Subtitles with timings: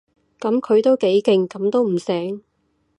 [0.39, 2.41] 噉佢都幾勁，噉都唔醒